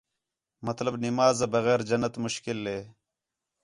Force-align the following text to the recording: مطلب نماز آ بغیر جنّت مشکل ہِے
مطلب 0.67 0.93
نماز 1.05 1.37
آ 1.45 1.47
بغیر 1.53 1.79
جنّت 1.89 2.13
مشکل 2.25 2.57
ہِے 2.71 2.79